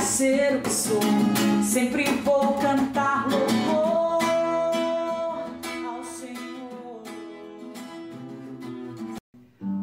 [0.00, 1.00] ser o que sou.
[1.62, 4.22] Sempre vou cantar louvor
[5.86, 7.02] ao Senhor.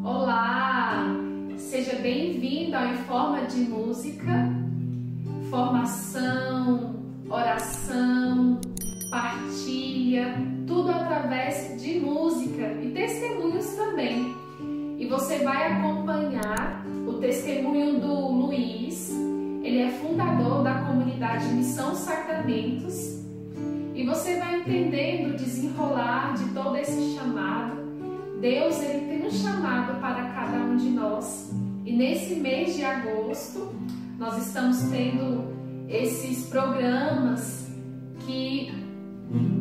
[0.04, 1.06] Olá,
[1.58, 4.50] seja bem-vindo ao Em Forma de Música,
[5.50, 6.55] formação,
[21.76, 23.20] Missão Sacramentos.
[23.94, 27.84] E você vai entendendo o desenrolar de todo esse chamado.
[28.40, 31.52] Deus ele tem um chamado para cada um de nós.
[31.86, 33.76] E nesse mês de agosto,
[34.18, 35.54] nós estamos tendo
[35.90, 37.68] esses programas
[38.26, 38.72] que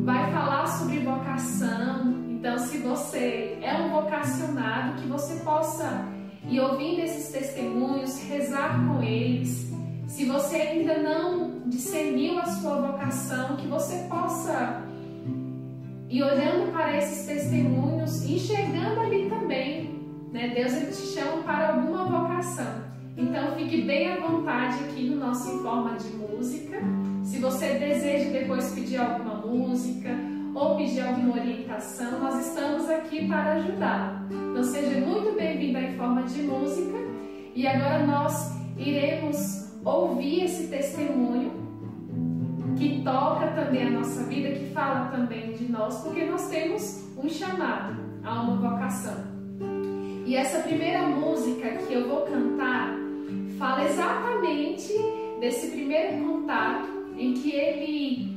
[0.04, 2.14] vai falar sobre vocação.
[2.30, 6.06] Então, se você é um vocacionado, que você possa
[6.48, 9.68] ir ouvindo esses testemunhos, rezar com eles.
[10.06, 14.82] Se você ainda não discerniu a sua vocação, que você possa
[16.08, 20.00] ir olhando para esses testemunhos, enxergando ali também.
[20.32, 20.52] Né?
[20.54, 22.84] Deus ele te chama para alguma vocação.
[23.16, 26.78] Então fique bem à vontade aqui no nosso Informa de Música.
[27.22, 30.10] Se você deseja depois pedir alguma música
[30.54, 34.26] ou pedir alguma orientação, nós estamos aqui para ajudar.
[34.30, 36.98] Então seja muito bem-vindo à Informa de Música.
[37.54, 41.52] E agora nós iremos ouvir esse testemunho
[42.76, 47.28] que toca também a nossa vida, que fala também de nós, porque nós temos um
[47.28, 49.16] chamado a uma vocação.
[50.26, 52.96] E essa primeira música que eu vou cantar
[53.58, 54.92] fala exatamente
[55.38, 58.34] desse primeiro contato em que ele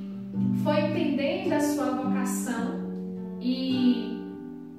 [0.64, 2.88] foi entendendo a sua vocação
[3.40, 4.18] e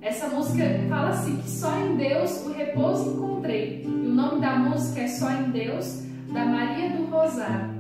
[0.01, 3.83] essa música fala assim que só em Deus o repouso encontrei.
[3.85, 6.03] E o nome da música é Só em Deus,
[6.33, 7.71] da Maria do Rosário.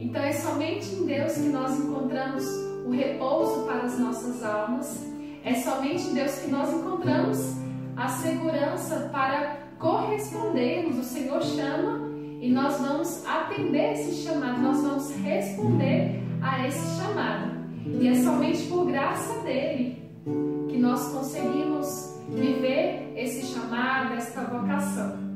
[0.00, 2.44] Então é somente em Deus que nós encontramos
[2.86, 5.06] o repouso para as nossas almas.
[5.44, 7.56] É somente em Deus que nós encontramos
[7.96, 10.98] a segurança para correspondermos.
[10.98, 12.08] O Senhor chama
[12.40, 17.50] e nós vamos atender esse chamado, nós vamos responder a esse chamado.
[17.86, 20.10] E é somente por graça dele
[20.68, 25.29] que nós conseguimos viver esse chamado, esta vocação.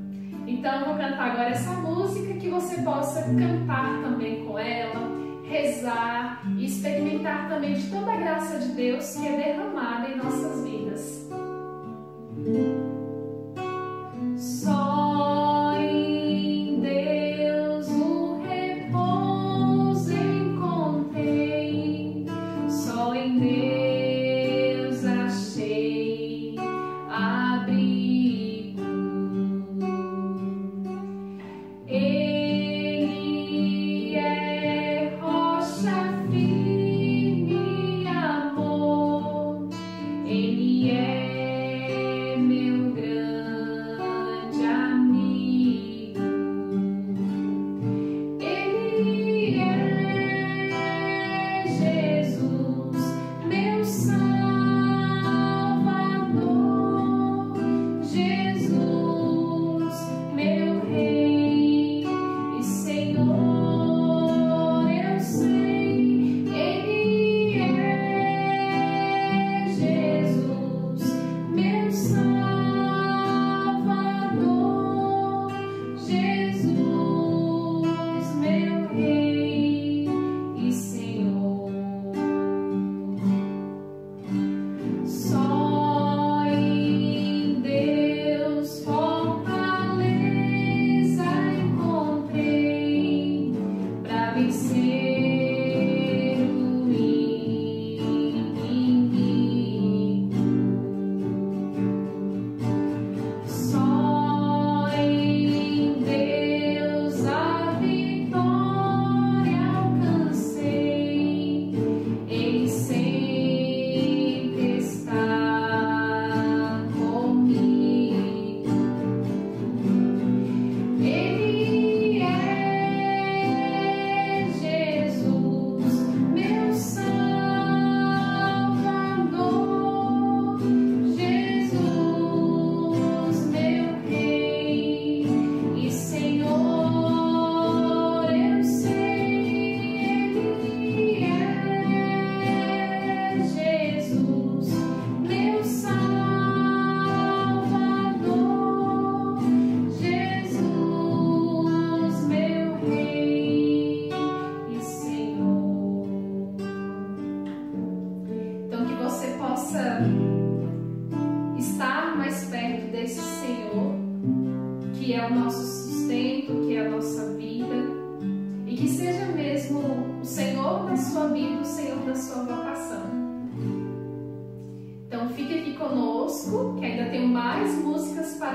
[0.47, 5.01] Então eu vou cantar agora essa música que você possa cantar também com ela,
[5.45, 10.65] rezar e experimentar também de toda a graça de Deus que é derramada em nossas
[10.65, 11.25] vidas.
[12.47, 12.95] yeah.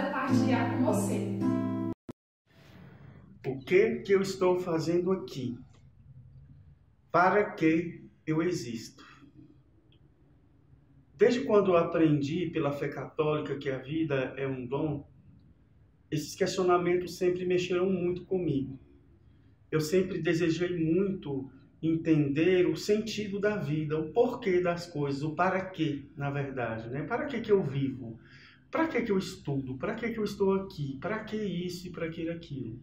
[0.01, 1.39] Partilhar com você.
[3.45, 5.57] O que que eu estou fazendo aqui?
[7.11, 9.03] Para que eu existo?
[11.15, 15.05] Desde quando eu aprendi pela fé católica que a vida é um dom,
[16.09, 18.79] esses questionamentos sempre mexeram muito comigo.
[19.71, 21.51] Eu sempre desejei muito
[21.81, 27.03] entender o sentido da vida, o porquê das coisas, o para quê, na verdade, né?
[27.03, 28.19] Para que que eu vivo?
[28.71, 29.77] Para que que eu estudo?
[29.77, 30.97] Para que que eu estou aqui?
[30.99, 32.79] Para que isso e para que aquilo?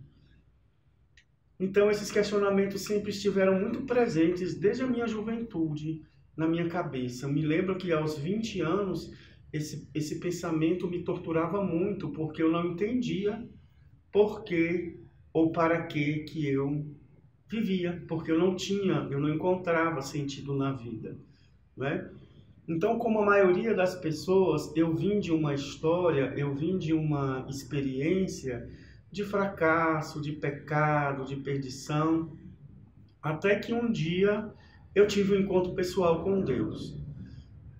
[1.58, 6.02] Então esses questionamentos sempre estiveram muito presentes desde a minha juventude
[6.36, 7.26] na minha cabeça.
[7.26, 9.12] Eu me lembro que aos 20 anos
[9.52, 13.48] esse, esse pensamento me torturava muito, porque eu não entendia
[14.12, 15.00] por que
[15.32, 16.86] ou para que que eu
[17.48, 21.16] vivia, porque eu não tinha, eu não encontrava sentido na vida,
[21.76, 22.10] né?
[22.68, 27.46] Então, como a maioria das pessoas, eu vim de uma história, eu vim de uma
[27.48, 28.68] experiência
[29.10, 32.36] de fracasso, de pecado, de perdição,
[33.22, 34.52] até que um dia
[34.94, 36.96] eu tive um encontro pessoal com Deus.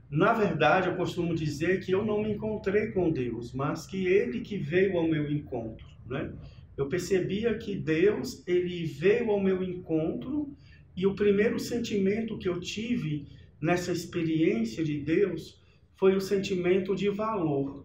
[0.09, 4.41] Na verdade, eu costumo dizer que eu não me encontrei com Deus, mas que Ele
[4.41, 6.33] que veio ao meu encontro, né?
[6.77, 10.55] Eu percebia que Deus, Ele veio ao meu encontro
[10.95, 13.27] e o primeiro sentimento que eu tive
[13.61, 15.61] nessa experiência de Deus
[15.97, 17.85] foi o sentimento de valor.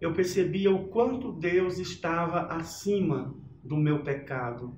[0.00, 4.74] Eu percebia o quanto Deus estava acima do meu pecado,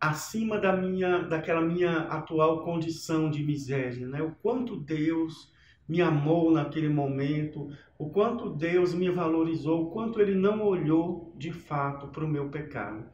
[0.00, 4.20] acima da minha, daquela minha atual condição de miséria, né?
[4.22, 5.52] O quanto Deus
[5.88, 11.52] me amou naquele momento, o quanto Deus me valorizou, o quanto Ele não olhou de
[11.52, 13.04] fato para o meu pecado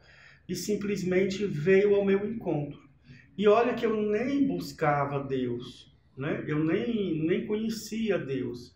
[0.47, 2.79] e simplesmente veio ao meu encontro.
[3.37, 6.43] E olha que eu nem buscava Deus, né?
[6.47, 8.75] Eu nem nem conhecia Deus,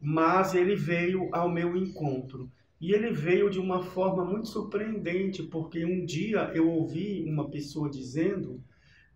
[0.00, 2.50] mas Ele veio ao meu encontro.
[2.80, 7.88] E ele veio de uma forma muito surpreendente, porque um dia eu ouvi uma pessoa
[7.88, 8.62] dizendo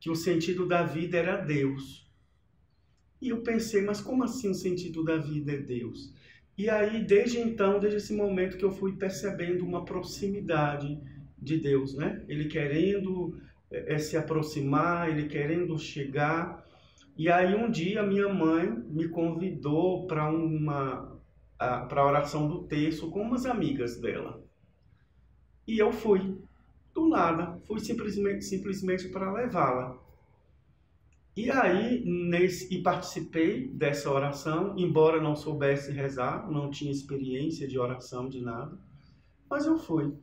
[0.01, 2.09] que o sentido da vida era Deus.
[3.21, 6.15] E eu pensei, mas como assim o sentido da vida é Deus?
[6.57, 10.99] E aí, desde então, desde esse momento que eu fui percebendo uma proximidade
[11.37, 12.25] de Deus, né?
[12.27, 13.41] Ele querendo
[13.71, 16.67] é, se aproximar, ele querendo chegar.
[17.19, 21.19] E aí, um dia, minha mãe me convidou para uma
[21.59, 24.41] para a oração do terço com umas amigas dela.
[25.67, 26.39] E eu fui,
[26.95, 29.99] do nada, fui simplesmente, simplesmente para levá-la.
[31.37, 37.77] E aí, nesse, e participei dessa oração, embora não soubesse rezar, não tinha experiência de
[37.77, 38.79] oração, de nada,
[39.51, 40.15] mas eu fui.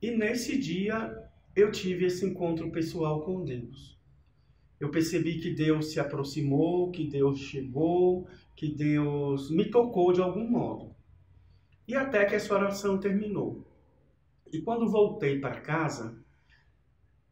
[0.00, 3.97] E nesse dia, eu tive esse encontro pessoal com Deus.
[4.80, 10.48] Eu percebi que Deus se aproximou, que Deus chegou, que Deus me tocou de algum
[10.48, 10.94] modo.
[11.86, 13.66] E até que essa oração terminou.
[14.52, 16.22] E quando voltei para casa,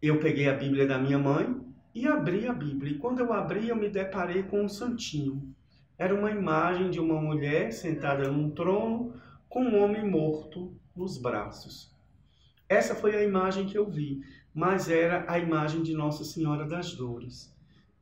[0.02, 1.60] eu peguei a Bíblia da minha mãe
[1.94, 2.92] e abri a Bíblia.
[2.92, 5.54] E quando eu abri, eu me deparei com um santinho.
[5.98, 9.14] Era uma imagem de uma mulher sentada num trono
[9.48, 11.94] com um homem morto nos braços.
[12.68, 14.20] Essa foi a imagem que eu vi,
[14.56, 17.54] mas era a imagem de Nossa Senhora das Dores.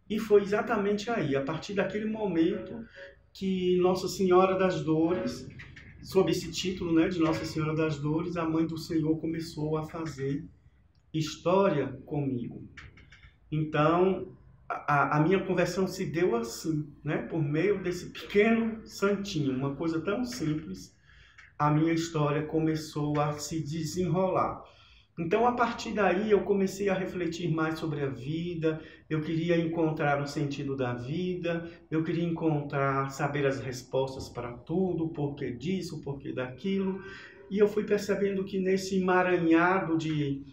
[0.08, 2.86] E foi exatamente aí, a partir daquele momento,
[3.32, 5.48] que Nossa Senhora das Dores,
[6.00, 9.82] sob esse título né, de Nossa Senhora das Dores, a Mãe do Senhor começou a
[9.82, 10.44] fazer
[11.12, 12.62] história comigo.
[13.50, 14.28] Então,
[14.68, 17.18] a, a, minha conversão se deu assim, né?
[17.18, 20.96] por meio desse pequeno santinho, uma coisa tão simples,
[21.58, 24.62] a minha história começou a se desenrolar.
[25.16, 30.20] Então, a partir daí, eu comecei a refletir mais sobre a vida, eu queria encontrar
[30.20, 35.98] o sentido da vida, eu queria encontrar, saber as respostas para tudo, o porquê disso,
[35.98, 37.00] o porquê daquilo,
[37.48, 40.44] e eu fui percebendo que nesse emaranhado de,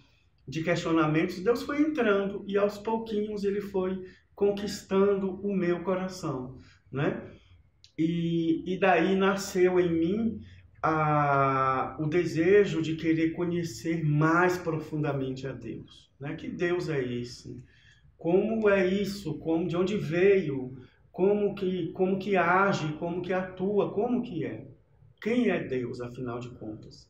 [0.47, 6.57] de questionamentos, Deus foi entrando e aos pouquinhos ele foi conquistando o meu coração,
[6.91, 7.31] né?
[7.97, 10.41] E, e daí nasceu em mim
[10.81, 16.09] a, o desejo de querer conhecer mais profundamente a Deus.
[16.19, 16.35] Né?
[16.35, 17.63] Que Deus é esse?
[18.17, 19.37] Como é isso?
[19.39, 20.77] Como, de onde veio?
[21.11, 22.93] Como que, como que age?
[22.93, 23.93] Como que atua?
[23.93, 24.65] Como que é?
[25.21, 27.09] Quem é Deus, afinal de contas?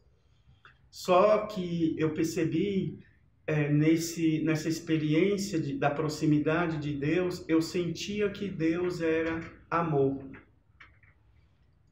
[0.90, 3.00] Só que eu percebi
[3.48, 10.31] é, nesse, nessa experiência de, da proximidade de Deus, eu sentia que Deus era amor.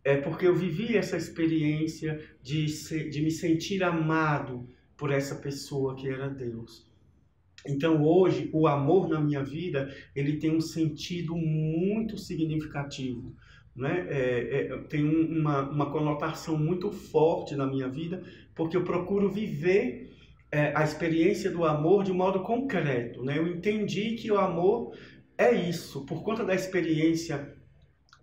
[0.03, 5.95] É porque eu vivi essa experiência de, ser, de me sentir amado por essa pessoa
[5.95, 6.89] que era Deus.
[7.65, 13.35] Então hoje o amor na minha vida ele tem um sentido muito significativo,
[13.75, 14.07] né?
[14.09, 18.23] É, é, tem uma, uma conotação muito forte na minha vida
[18.55, 20.13] porque eu procuro viver
[20.51, 23.37] é, a experiência do amor de modo concreto, né?
[23.37, 24.95] Eu entendi que o amor
[25.37, 27.55] é isso por conta da experiência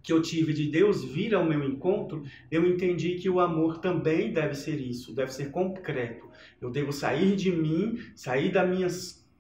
[0.07, 4.33] que eu tive de Deus vir ao meu encontro, eu entendi que o amor também
[4.33, 6.25] deve ser isso, deve ser concreto.
[6.61, 8.87] Eu devo sair de mim, sair da minha,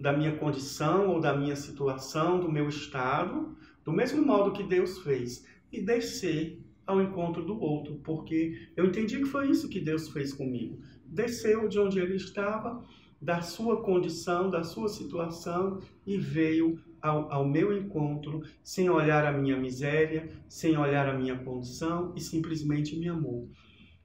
[0.00, 4.98] da minha condição ou da minha situação, do meu estado, do mesmo modo que Deus
[4.98, 10.08] fez, e descer ao encontro do outro, porque eu entendi que foi isso que Deus
[10.08, 10.80] fez comigo.
[11.04, 12.82] Desceu de onde ele estava,
[13.22, 19.32] da sua condição, da sua situação, e veio ao, ao meu encontro sem olhar a
[19.32, 23.48] minha miséria, sem olhar a minha condição e simplesmente me amou.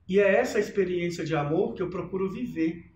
[0.08, 2.92] E é essa experiência de amor que eu procuro viver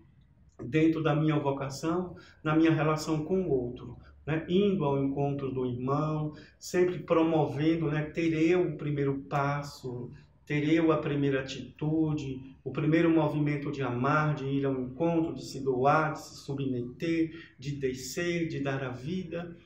[0.62, 3.96] dentro da minha vocação, na minha relação com o outro.
[4.26, 4.44] Né?
[4.48, 8.02] indo ao encontro do irmão, sempre promovendo, né?
[8.02, 10.10] ter eu o primeiro passo,
[10.46, 15.44] ter eu a primeira atitude, o primeiro movimento de amar, de ir ao encontro, de
[15.44, 19.56] se doar, de se submeter, de descer, de dar a vida.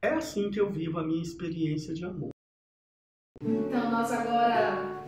[0.00, 2.30] É assim que eu vivo a minha experiência de amor.
[3.42, 5.04] Então, nós agora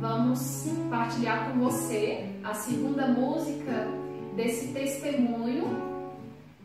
[0.00, 3.86] vamos partilhar com você a segunda música
[4.34, 5.88] desse testemunho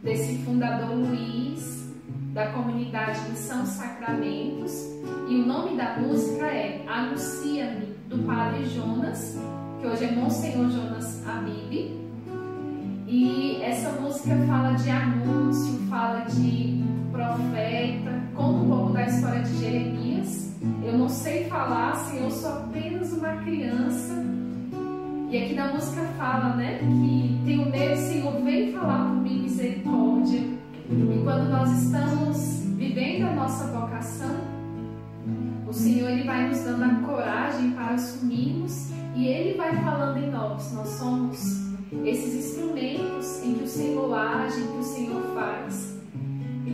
[0.04, 1.92] desse fundador Luiz
[2.34, 4.74] da comunidade Missão Sacramentos.
[5.30, 9.38] E o nome da música é Anuncia-me, do Padre Jonas,
[9.80, 12.04] que hoje é Monsenhor Jonas Abib.
[13.08, 16.84] E essa música fala de anúncio, fala de
[17.14, 20.52] profeta, conta um pouco da história de Jeremias.
[20.84, 24.14] Eu não sei falar, Senhor, eu sou apenas uma criança.
[25.30, 30.42] E aqui na música fala, né, que tenho medo, Senhor, vem falar comigo misericórdia.
[30.90, 34.36] E quando nós estamos vivendo a nossa vocação,
[35.68, 40.30] o Senhor ele vai nos dando a coragem para assumirmos e ele vai falando em
[40.30, 40.72] nós.
[40.74, 41.64] Nós somos
[42.06, 45.63] esses instrumentos em que o Senhor age, em que o Senhor faz.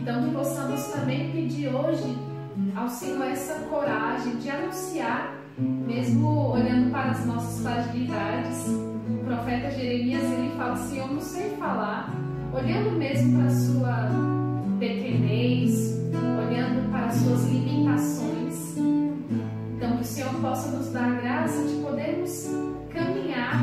[0.00, 2.16] Então, que possamos também pedir hoje
[2.74, 8.66] ao Senhor essa coragem de anunciar, mesmo olhando para as nossas fragilidades.
[8.66, 12.14] O profeta Jeremias ele fala assim: Eu não sei falar,
[12.50, 14.08] olhando mesmo para a sua
[14.78, 18.78] pequenez, olhando para as suas limitações.
[19.76, 22.48] Então, que o Senhor possa nos dar a graça de podermos
[22.88, 23.62] caminhar,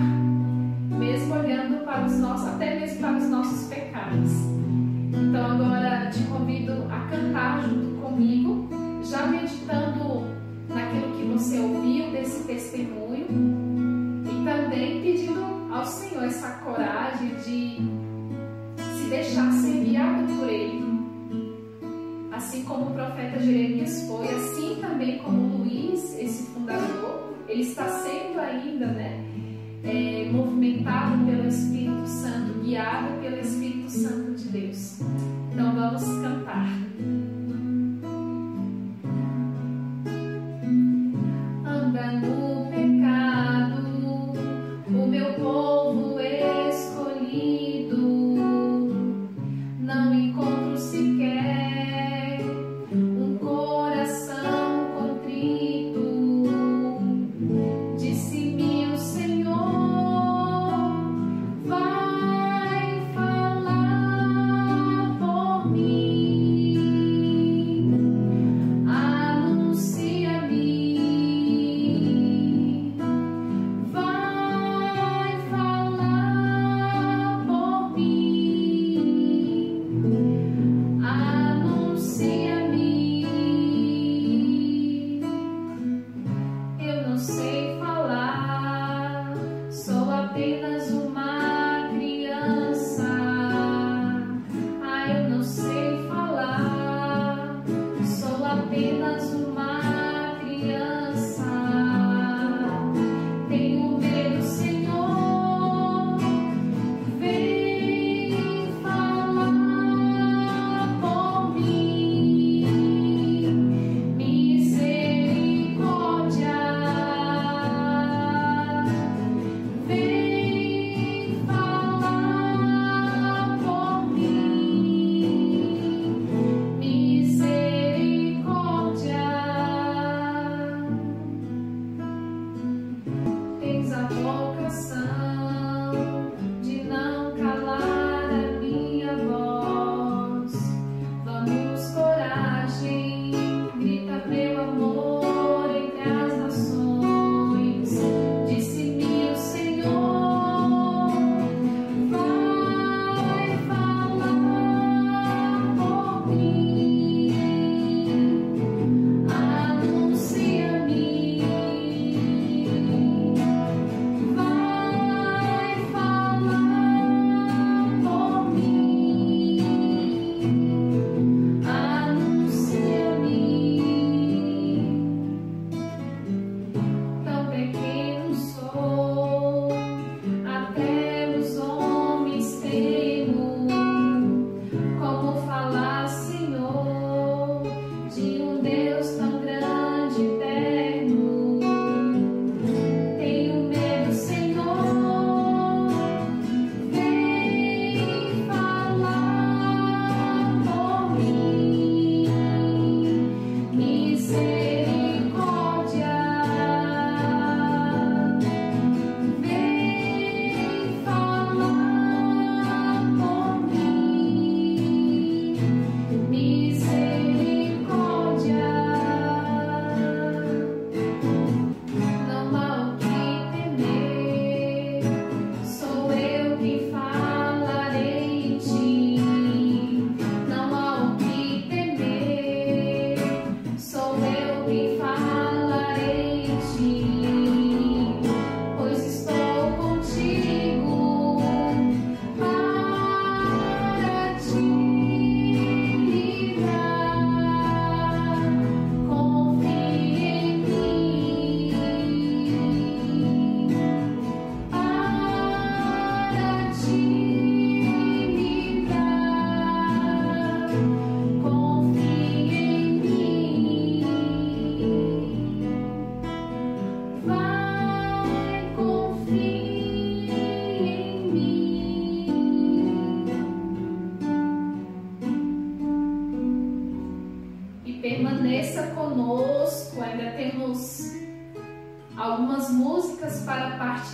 [1.00, 4.57] mesmo olhando para os nossos, até mesmo para os nossos pecados.
[5.14, 8.68] Então agora te convido a cantar junto comigo,
[9.04, 10.26] já meditando
[10.68, 13.28] naquilo que você ouviu desse testemunho
[14.26, 17.78] e também pedindo ao Senhor essa coragem de
[18.98, 20.86] se deixar ser guiado por Ele.
[22.32, 28.40] Assim como o profeta Jeremias foi, assim também como Luiz, esse fundador, ele está sendo
[28.40, 29.24] ainda, né?
[29.90, 35.00] É, movimentado pelo Espírito Santo, guiado pelo Espírito Santo de Deus.
[35.54, 36.68] Então vamos cantar.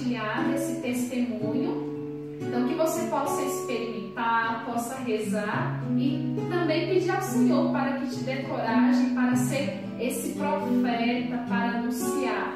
[0.03, 1.93] Para partilhar desse testemunho.
[2.41, 8.23] Então, que você possa experimentar, possa rezar e também pedir ao Senhor para que te
[8.23, 12.53] dê coragem para ser esse profeta, para anunciar.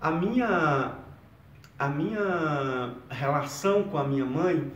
[0.00, 0.92] A minha,
[1.78, 4.72] a minha relação com a minha mãe,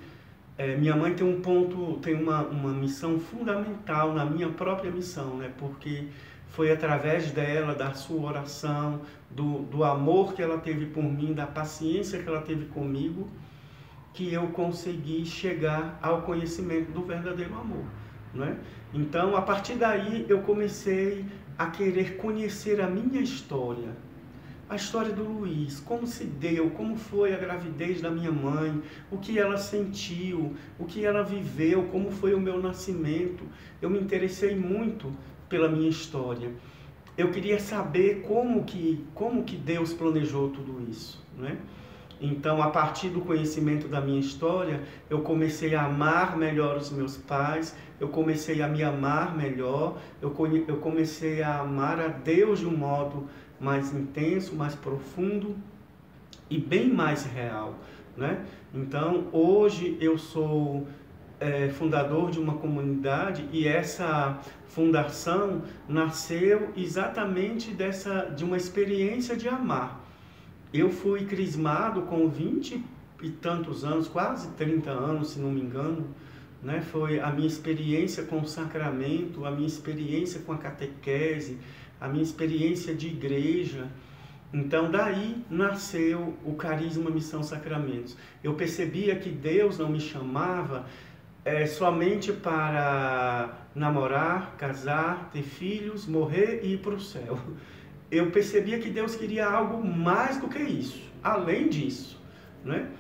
[0.59, 5.37] é, minha mãe tem um ponto, tem uma, uma missão fundamental na minha própria missão,
[5.37, 5.51] né?
[5.57, 6.09] Porque
[6.53, 11.47] foi através dela, da sua oração, do, do amor que ela teve por mim, da
[11.47, 13.29] paciência que ela teve comigo,
[14.13, 17.85] que eu consegui chegar ao conhecimento do verdadeiro amor.
[18.35, 18.59] Né?
[18.93, 21.25] Então, a partir daí, eu comecei
[21.57, 23.97] a querer conhecer a minha história,
[24.69, 29.19] a história do Luiz, como se deu, como foi a gravidez da minha mãe, o
[29.19, 33.45] que ela sentiu, o que ela viveu, como foi o meu nascimento.
[33.83, 35.13] Eu me interessei muito
[35.53, 36.51] pela minha história.
[37.15, 41.59] Eu queria saber como que, como que Deus planejou tudo isso, né?
[42.19, 47.19] Então, a partir do conhecimento da minha história, eu comecei a amar melhor os meus
[47.19, 50.35] pais, eu comecei a me amar melhor, eu,
[50.69, 53.29] eu comecei a amar a Deus de um modo
[53.61, 55.55] mais intenso, mais profundo
[56.49, 57.75] e bem mais real.
[58.17, 58.45] Né?
[58.73, 60.87] Então, hoje eu sou
[61.43, 69.49] é, fundador de uma comunidade e essa fundação nasceu exatamente dessa de uma experiência de
[69.49, 70.01] amar.
[70.73, 72.83] Eu fui crismado com 20
[73.23, 76.07] e tantos anos, quase 30 anos, se não me engano,
[76.63, 76.81] né?
[76.81, 81.59] Foi a minha experiência com o sacramento, a minha experiência com a catequese,
[82.01, 83.89] a minha experiência de igreja.
[84.53, 88.17] Então, daí nasceu o carisma Missão Sacramentos.
[88.45, 90.87] Eu percebia que Deus não me chamava
[91.45, 97.39] é, somente para namorar, casar, ter filhos, morrer e ir para o céu.
[98.11, 102.21] Eu percebia que Deus queria algo mais do que isso, além disso,
[102.63, 102.91] né?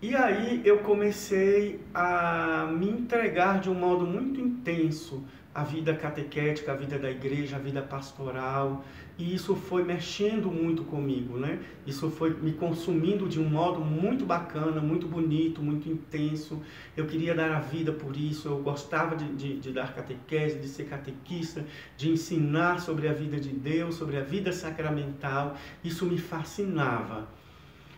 [0.00, 6.72] E aí eu comecei a me entregar de um modo muito intenso à vida catequética,
[6.72, 8.84] à vida da igreja, à vida pastoral,
[9.18, 11.58] e isso foi mexendo muito comigo, né?
[11.86, 16.62] Isso foi me consumindo de um modo muito bacana, muito bonito, muito intenso.
[16.94, 20.68] Eu queria dar a vida por isso, eu gostava de, de, de dar catequese, de
[20.68, 21.64] ser catequista,
[21.96, 25.56] de ensinar sobre a vida de Deus, sobre a vida sacramental.
[25.82, 27.26] Isso me fascinava.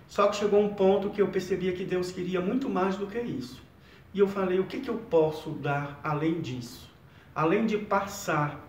[0.06, 3.18] Só que chegou um ponto que eu percebia que Deus queria muito mais do que
[3.18, 3.60] isso.
[4.14, 6.88] E eu falei: o que, que eu posso dar além disso?
[7.34, 8.67] Além de passar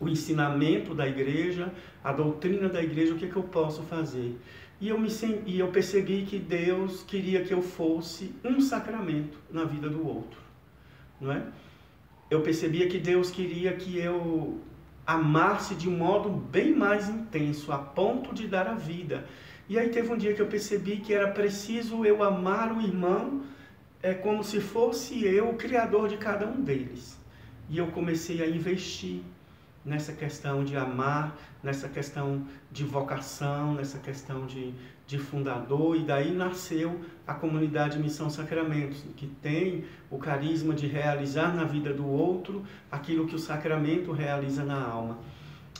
[0.00, 4.36] o ensinamento da igreja, a doutrina da igreja, o que, que eu posso fazer?
[4.80, 5.08] E eu, me,
[5.46, 10.38] e eu percebi que Deus queria que eu fosse um sacramento na vida do outro.
[11.20, 11.42] Não é?
[12.30, 14.60] Eu percebia que Deus queria que eu
[15.06, 19.24] amasse de um modo bem mais intenso, a ponto de dar a vida.
[19.68, 23.42] E aí teve um dia que eu percebi que era preciso eu amar o irmão
[24.02, 27.18] é como se fosse eu o criador de cada um deles.
[27.68, 29.22] E eu comecei a investir
[29.86, 34.74] nessa questão de amar, nessa questão de vocação, nessa questão de,
[35.06, 41.54] de fundador, e daí nasceu a comunidade Missão Sacramentos, que tem o carisma de realizar
[41.54, 45.18] na vida do outro aquilo que o sacramento realiza na alma.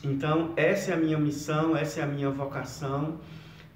[0.05, 3.19] Então, essa é a minha missão, essa é a minha vocação,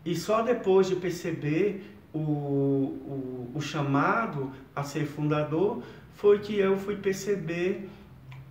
[0.05, 5.83] e só depois de perceber o, o, o chamado a ser fundador,
[6.15, 7.89] foi que eu fui perceber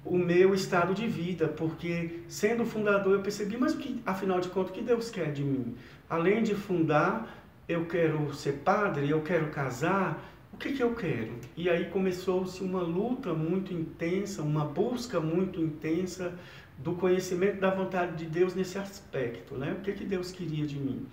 [0.04, 4.50] o meu estado de vida, porque sendo fundador eu percebi, mas o que, afinal de
[4.50, 5.76] contas, o que Deus quer de mim?
[6.10, 11.32] Além de fundar, eu quero ser padre, eu quero casar, o que, que eu quero?
[11.56, 16.34] E aí começou-se uma luta muito intensa, uma busca muito intensa
[16.78, 19.76] do conhecimento da vontade de Deus nesse aspecto, né?
[19.78, 21.06] O que, que Deus queria de mim?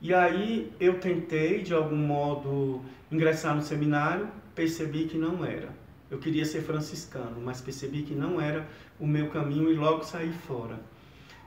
[0.00, 5.68] E aí eu tentei, de algum modo, ingressar no seminário, percebi que não era.
[6.12, 8.68] Eu queria ser franciscano, mas percebi que não era
[9.00, 10.78] o meu caminho e logo saí fora.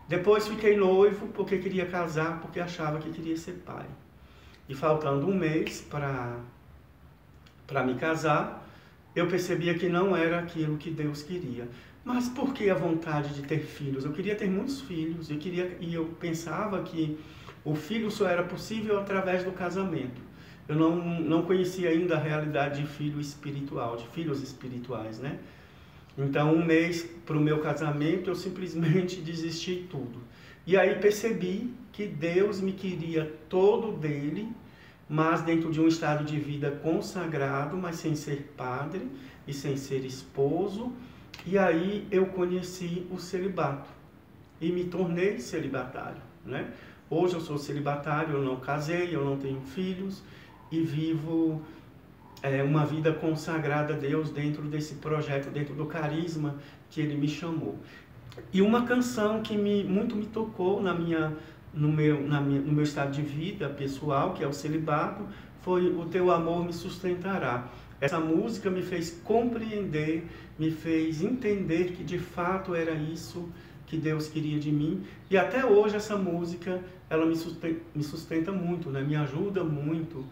[0.10, 3.86] Depois fiquei noivo porque queria casar, porque achava que queria ser pai.
[4.68, 6.40] E faltando um mês para
[7.86, 8.68] me casar,
[9.16, 11.68] eu percebia que não era aquilo que Deus queria.
[12.04, 14.04] Mas por que a vontade de ter filhos?
[14.04, 17.20] Eu queria ter muitos filhos, eu queria e eu pensava que
[17.64, 20.25] o filho só era possível através do casamento
[20.68, 25.40] eu não, não conhecia ainda a realidade de filho espiritual, de filhos espirituais, né?
[26.18, 30.20] Então, um mês para o meu casamento, eu simplesmente desisti de tudo.
[30.66, 34.52] E aí percebi que Deus me queria todo dele,
[35.08, 39.08] mas dentro de um estado de vida consagrado, mas sem ser padre
[39.48, 40.92] e sem ser esposo.
[41.46, 43.90] E aí eu conheci o celibato.
[44.60, 46.72] e me tornei celibatário, né?
[47.10, 50.24] Hoje eu sou celibatário, eu não casei, eu não tenho filhos
[50.76, 51.62] e vivo
[52.42, 56.56] é, uma vida consagrada a Deus dentro desse projeto, dentro do carisma
[56.90, 57.78] que Ele me chamou.
[58.52, 61.34] E uma canção que me, muito me tocou na minha,
[61.74, 65.24] no, meu, na minha, no meu estado de vida pessoal, que é o celibato,
[65.62, 67.68] foi O Teu Amor Me Sustentará.
[68.00, 70.28] Essa música me fez compreender,
[70.60, 73.50] me fez entender que de fato era isso
[73.88, 75.04] que Deus queria de mim.
[75.32, 79.02] E até hoje essa música, ela me sustenta, me sustenta muito, né?
[79.02, 80.26] me ajuda muito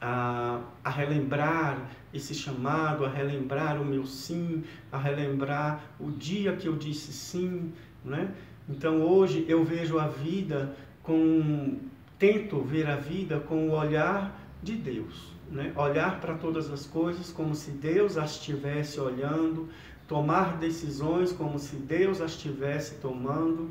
[0.00, 6.66] a, a relembrar esse chamado, a relembrar o meu sim, a relembrar o dia que
[6.66, 7.72] eu disse sim.
[8.04, 8.30] Né?
[8.68, 11.78] Então hoje eu vejo a vida com.
[12.18, 15.32] tento ver a vida com o olhar de Deus.
[15.50, 15.72] Né?
[15.76, 19.68] Olhar para todas as coisas como se Deus as estivesse olhando,
[20.08, 23.70] tomar decisões como se Deus as estivesse tomando,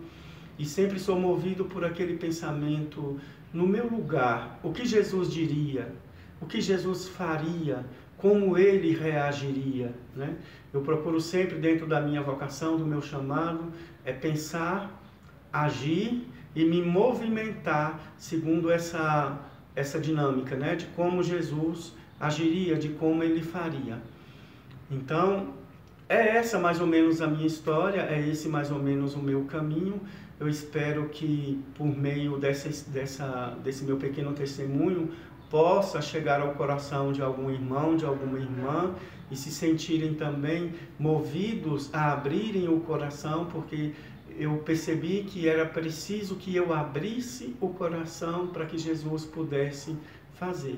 [0.57, 3.19] e sempre sou movido por aquele pensamento:
[3.53, 5.93] no meu lugar, o que Jesus diria?
[6.41, 7.85] O que Jesus faria?
[8.17, 9.93] Como ele reagiria?
[10.15, 10.35] Né?
[10.73, 13.71] Eu procuro sempre, dentro da minha vocação, do meu chamado,
[14.03, 15.01] é pensar,
[15.51, 19.39] agir e me movimentar segundo essa,
[19.75, 20.75] essa dinâmica, né?
[20.75, 24.01] de como Jesus agiria, de como ele faria.
[24.89, 25.53] Então,
[26.07, 29.43] é essa mais ou menos a minha história, é esse mais ou menos o meu
[29.45, 29.99] caminho.
[30.39, 35.11] Eu espero que por meio dessa, dessa, desse meu pequeno testemunho
[35.55, 38.93] possa chegar ao coração de algum irmão, de alguma irmã
[39.31, 43.93] e se sentirem também movidos a abrirem o coração, porque
[44.37, 49.95] eu percebi que era preciso que eu abrisse o coração para que Jesus pudesse
[50.33, 50.77] fazer.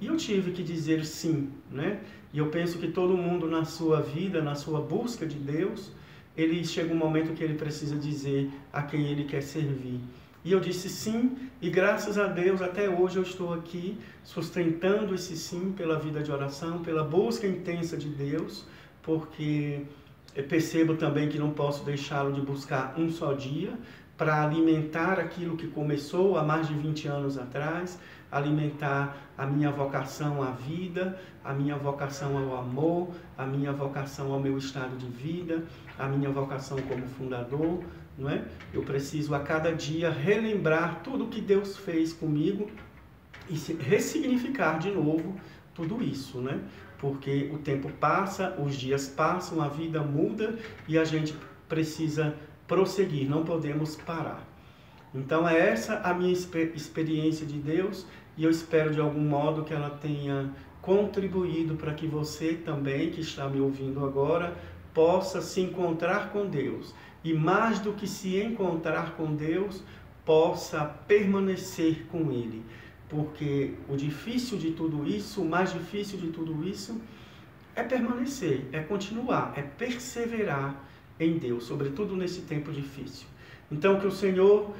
[0.00, 1.98] E eu tive que dizer sim, né?
[2.32, 5.90] E eu penso que todo mundo na sua vida, na sua busca de Deus,
[6.36, 9.98] ele chega um momento que ele precisa dizer a quem ele quer servir.
[10.44, 15.36] E eu disse sim, e graças a Deus até hoje eu estou aqui sustentando esse
[15.36, 18.66] sim pela vida de oração, pela busca intensa de Deus,
[19.02, 19.82] porque
[20.48, 23.72] percebo também que não posso deixá-lo de buscar um só dia
[24.16, 27.98] para alimentar aquilo que começou há mais de 20 anos atrás,
[28.30, 34.40] alimentar a minha vocação à vida, a minha vocação ao amor, a minha vocação ao
[34.40, 35.64] meu estado de vida,
[35.98, 37.82] a minha vocação como fundador,
[38.16, 38.44] não é?
[38.72, 42.70] Eu preciso a cada dia relembrar tudo que Deus fez comigo
[43.48, 45.34] e ressignificar de novo
[45.74, 46.60] tudo isso, né?
[46.98, 51.34] Porque o tempo passa, os dias passam, a vida muda e a gente
[51.68, 52.34] precisa
[52.68, 54.46] prosseguir, não podemos parar.
[55.14, 59.74] Então é essa a minha experiência de Deus e eu espero de algum modo que
[59.74, 64.56] ela tenha contribuído para que você também, que está me ouvindo agora,
[64.94, 69.82] possa se encontrar com Deus e mais do que se encontrar com Deus,
[70.24, 72.64] possa permanecer com Ele.
[73.08, 77.00] Porque o difícil de tudo isso, o mais difícil de tudo isso,
[77.74, 80.82] é permanecer, é continuar, é perseverar
[81.18, 83.26] em Deus, sobretudo nesse tempo difícil.
[83.70, 84.74] Então, que o Senhor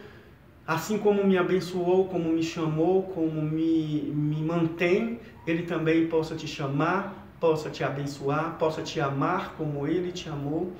[0.66, 6.46] Assim como me abençoou, como me chamou, como me, me mantém, Ele também possa te
[6.46, 10.72] chamar, possa te abençoar, possa te amar como Ele te amou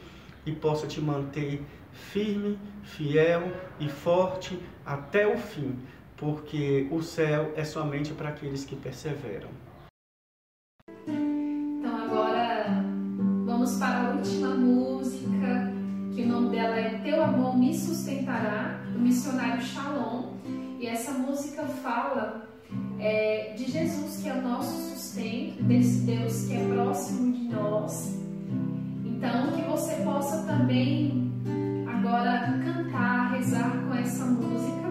[0.44, 5.78] e possa te manter firme, fiel e forte até o fim,
[6.16, 9.48] porque o céu é somente para aqueles que perseveram.
[11.07, 12.66] Então agora
[13.44, 15.72] vamos para a última música,
[16.14, 20.33] que o nome dela é Teu Amor Me Sustentará do missionário Shalom.
[20.78, 22.48] E essa música fala
[22.98, 28.22] é, de Jesus, que é o nosso sustento, desse Deus que é próximo de nós.
[29.23, 31.31] Então, que você possa também
[31.87, 34.89] agora cantar, rezar com essa música.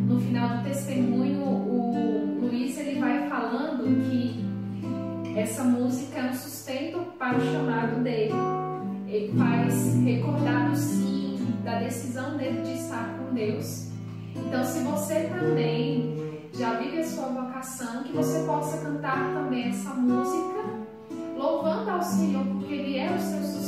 [0.00, 7.00] No final do testemunho, o Luiz ele vai falando que essa música é um sustento
[7.18, 8.32] para o chamado dele.
[9.06, 13.90] Ele faz recordar do sim, da decisão dele de estar com Deus.
[14.34, 16.16] Então, se você também
[16.54, 20.64] já vive a sua vocação, que você possa cantar também essa música,
[21.36, 23.65] louvando ao Senhor, porque Ele é o seu sustento.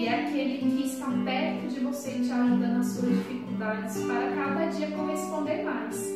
[0.00, 4.34] Ele é aquele que está perto de você e te ajuda nas suas dificuldades para
[4.34, 6.10] cada dia corresponder mais.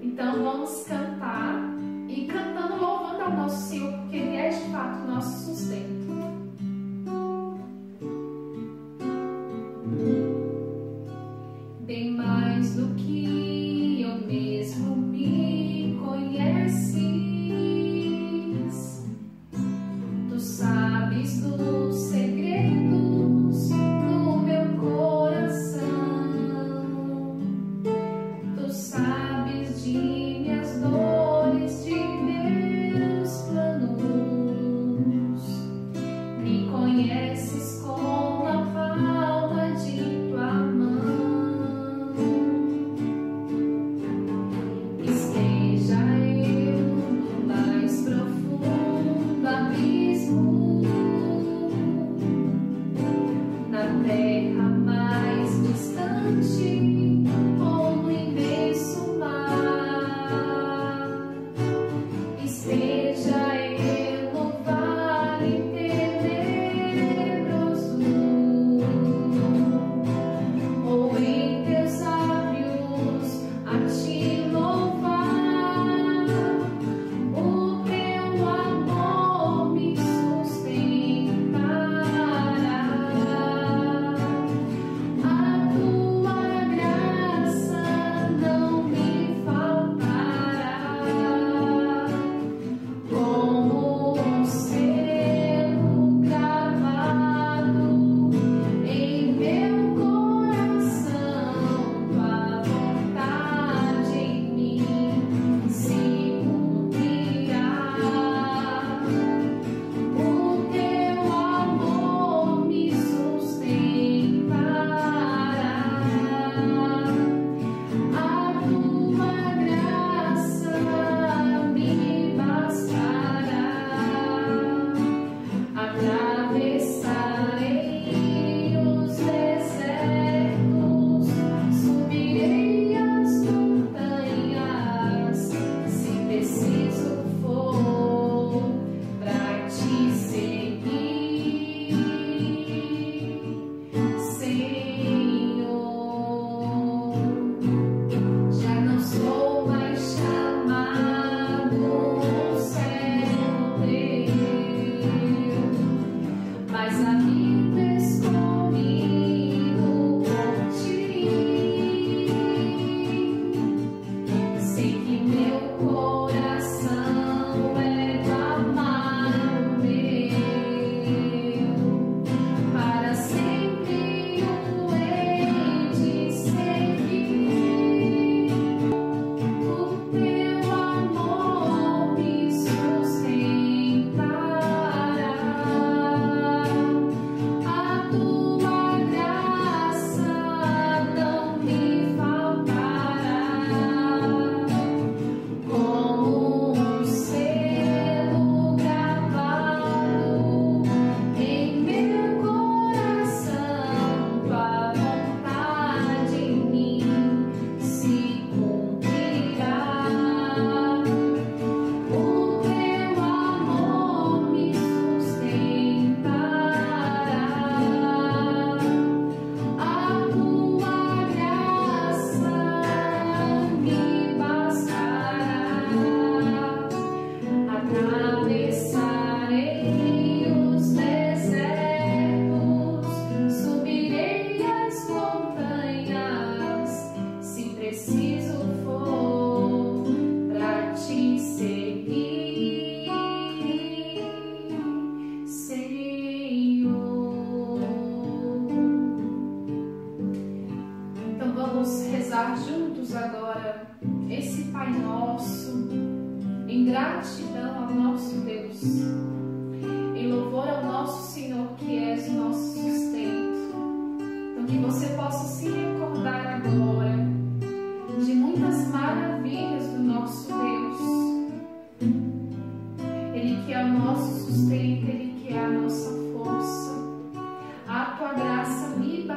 [0.00, 1.60] Então vamos cantar
[2.08, 6.05] e cantando louvando ao nosso Senhor, porque Ele é de fato nosso sustento.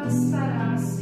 [0.09, 0.98] Me